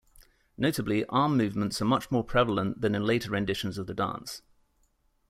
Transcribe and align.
Notably 0.57 1.05
arm-movements 1.09 1.79
are 1.79 1.85
much 1.85 2.09
more 2.09 2.23
prevalent 2.23 2.81
than 2.81 2.95
in 2.95 3.05
later 3.05 3.29
renditions 3.29 3.77
of 3.77 3.85
the 3.85 3.93
dance. 3.93 4.41